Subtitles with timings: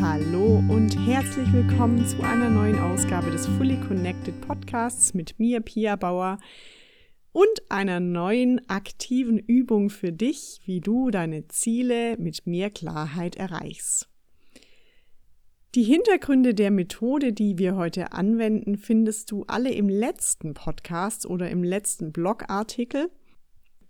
[0.00, 5.96] Hallo und herzlich willkommen zu einer neuen Ausgabe des Fully Connected Podcasts mit mir, Pia
[5.96, 6.38] Bauer,
[7.32, 14.08] und einer neuen aktiven Übung für dich, wie du deine Ziele mit mehr Klarheit erreichst.
[15.74, 21.50] Die Hintergründe der Methode, die wir heute anwenden, findest du alle im letzten Podcast oder
[21.50, 23.10] im letzten Blogartikel.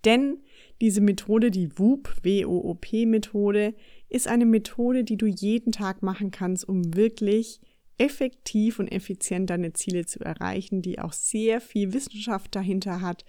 [0.05, 0.39] Denn
[0.81, 3.75] diese Methode, die WOOP, W-O-O-P-Methode,
[4.09, 7.61] ist eine Methode, die du jeden Tag machen kannst, um wirklich
[7.97, 13.25] effektiv und effizient deine Ziele zu erreichen, die auch sehr viel Wissenschaft dahinter hat.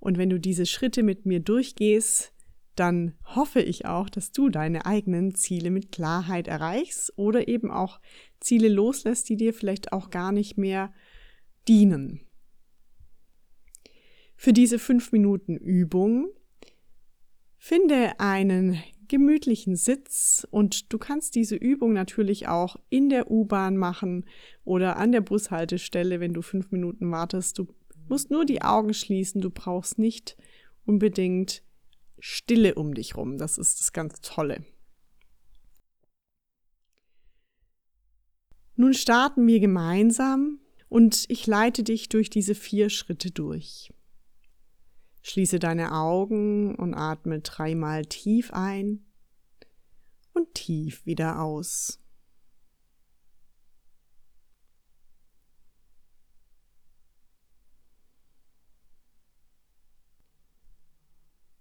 [0.00, 2.32] Und wenn du diese Schritte mit mir durchgehst,
[2.74, 8.00] dann hoffe ich auch, dass du deine eigenen Ziele mit Klarheit erreichst oder eben auch
[8.40, 10.92] Ziele loslässt, die dir vielleicht auch gar nicht mehr
[11.66, 12.27] dienen.
[14.40, 16.28] Für diese fünf Minuten Übung
[17.56, 24.26] finde einen gemütlichen Sitz und du kannst diese Übung natürlich auch in der U-Bahn machen
[24.62, 27.58] oder an der Bushaltestelle, wenn du fünf Minuten wartest.
[27.58, 27.66] Du
[28.08, 30.36] musst nur die Augen schließen, du brauchst nicht
[30.86, 31.64] unbedingt
[32.20, 33.38] Stille um dich rum.
[33.38, 34.64] Das ist das ganz Tolle.
[38.76, 43.92] Nun starten wir gemeinsam und ich leite dich durch diese vier Schritte durch.
[45.28, 49.04] Schließe deine Augen und atme dreimal tief ein
[50.32, 52.00] und tief wieder aus.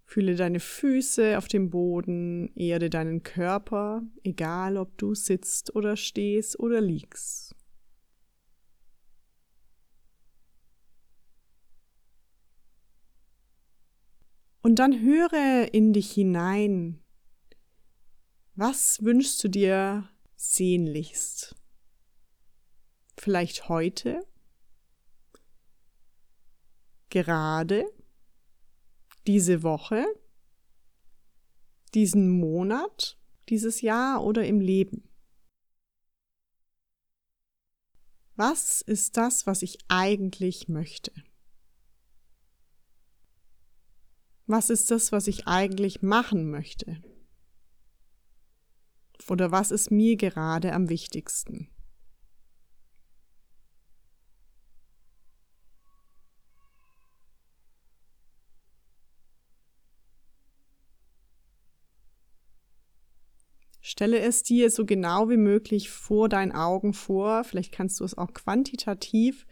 [0.05, 6.57] Fühle deine Füße auf dem Boden, erde deinen Körper, egal ob du sitzt oder stehst
[6.57, 7.56] oder liegst.
[14.67, 17.01] Und dann höre in dich hinein.
[18.55, 21.55] Was wünschst du dir sehnlichst?
[23.17, 24.27] Vielleicht heute?
[27.07, 27.85] Gerade?
[29.25, 30.05] Diese Woche?
[31.93, 33.17] Diesen Monat?
[33.47, 35.09] Dieses Jahr oder im Leben?
[38.35, 41.13] Was ist das, was ich eigentlich möchte?
[44.47, 46.97] Was ist das, was ich eigentlich machen möchte?
[49.29, 51.69] Oder was ist mir gerade am wichtigsten?
[63.81, 67.43] Stelle es dir so genau wie möglich vor deinen Augen vor.
[67.43, 69.45] Vielleicht kannst du es auch quantitativ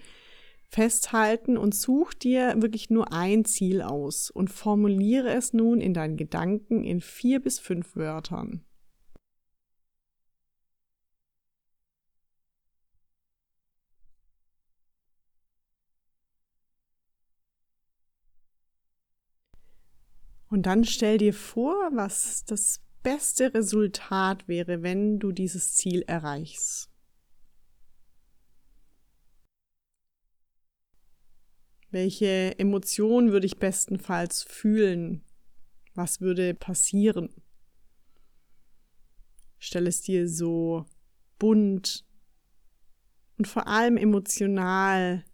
[0.67, 6.17] festhalten und such dir wirklich nur ein Ziel aus und formuliere es nun in deinen
[6.17, 8.65] Gedanken in vier bis fünf Wörtern.
[20.49, 26.94] Und dann stell dir vor, was das beste Resultat wäre, wenn du dieses Ziel erreichst.
[31.91, 35.23] Welche Emotion würde ich bestenfalls fühlen?
[35.93, 37.29] Was würde passieren?
[39.59, 40.85] Stell es dir so
[41.39, 42.05] bunt
[43.37, 45.25] und vor allem emotional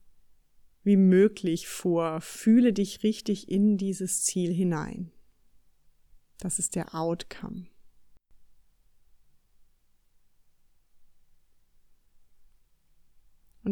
[0.84, 2.22] wie möglich vor.
[2.22, 5.11] Fühle dich richtig in dieses Ziel hinein.
[6.40, 7.67] Das ist der Outcome.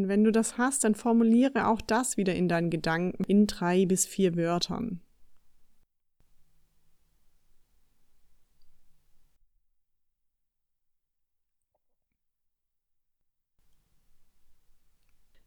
[0.10, 4.06] Wenn du das hast, dann formuliere auch das wieder in deinen Gedanken in drei bis
[4.06, 5.02] vier Wörtern.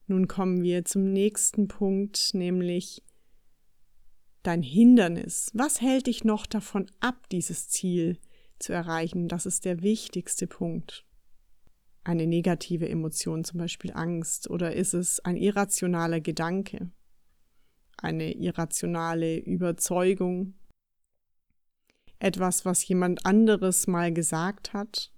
[0.07, 3.03] Nun kommen wir zum nächsten Punkt, nämlich
[4.43, 5.51] dein Hindernis.
[5.55, 8.19] Was hält dich noch davon ab, dieses Ziel
[8.59, 9.29] zu erreichen?
[9.29, 11.07] Das ist der wichtigste Punkt
[12.05, 16.91] eine negative Emotion, zum Beispiel Angst, oder ist es ein irrationaler Gedanke,
[17.97, 20.55] eine irrationale Überzeugung,
[22.19, 25.13] etwas, was jemand anderes mal gesagt hat?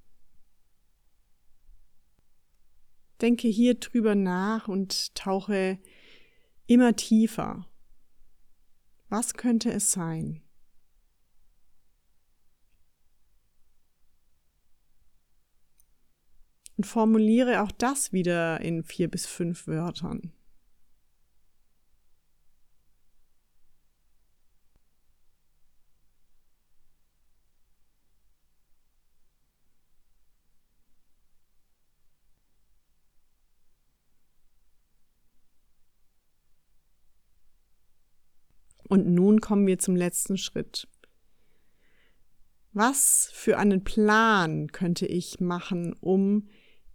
[3.21, 5.79] Denke hier drüber nach und tauche
[6.67, 7.67] immer tiefer.
[9.09, 10.43] Was könnte es sein?
[16.76, 20.32] und formuliere auch das wieder in vier bis fünf Wörtern.
[38.94, 40.87] Und nun kommen wir zum letzten Schritt.
[42.73, 46.49] Was für einen Plan könnte ich machen, um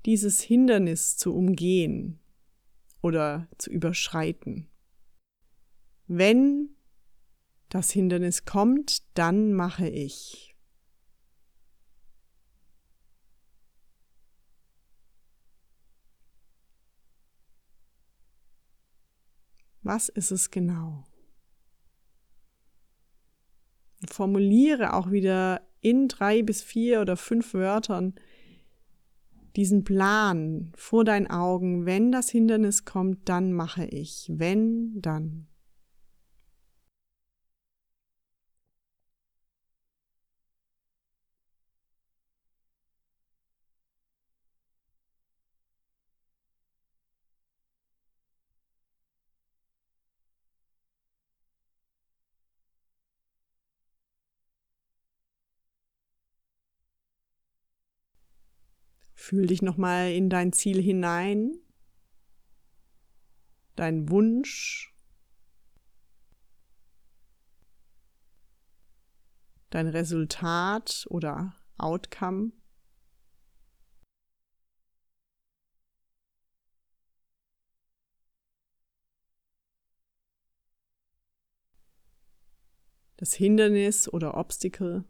[0.06, 2.20] dieses Hindernis zu umgehen
[3.02, 4.70] oder zu überschreiten?
[6.08, 6.70] Wenn
[7.70, 10.56] das Hindernis kommt, dann mache ich.
[19.82, 21.04] Was ist es genau?
[24.08, 28.16] Formuliere auch wieder in drei bis vier oder fünf Wörtern
[29.56, 31.86] diesen Plan vor deinen Augen.
[31.86, 34.32] Wenn das Hindernis kommt, dann mache ich.
[34.34, 35.48] Wenn, dann.
[59.20, 61.60] Fühl dich nochmal in dein Ziel hinein,
[63.76, 64.96] dein Wunsch,
[69.72, 72.54] dein Resultat oder Outcome.
[83.18, 85.04] Das Hindernis oder Obstacle.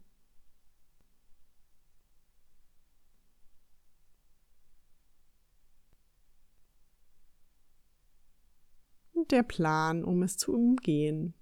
[9.31, 11.33] Der Plan, um es zu umgehen.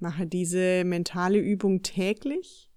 [0.00, 2.70] Mache diese mentale Übung täglich.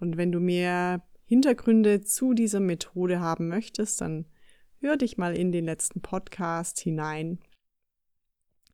[0.00, 4.26] Und wenn du mehr Hintergründe zu dieser Methode haben möchtest, dann
[4.80, 7.38] hör dich mal in den letzten Podcast hinein.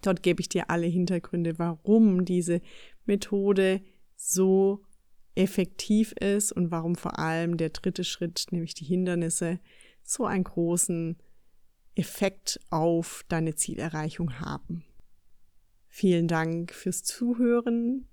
[0.03, 2.61] Dort gebe ich dir alle Hintergründe, warum diese
[3.07, 3.83] Methode
[4.17, 4.83] so
[5.35, 9.61] effektiv ist und warum vor allem der dritte Schritt, nämlich die Hindernisse,
[10.03, 11.17] so einen großen
[11.95, 14.85] Effekt auf deine Zielerreichung haben.
[15.89, 18.07] Vielen Dank fürs Zuhören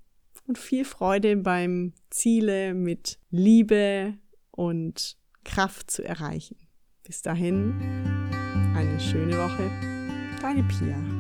[0.48, 4.18] und viel Freude beim Ziele mit Liebe
[4.52, 6.58] und Kraft zu erreichen.
[7.04, 7.74] Bis dahin,
[8.76, 9.70] eine schöne Woche.
[10.42, 11.17] Deine Pia.